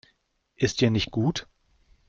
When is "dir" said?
0.81-0.89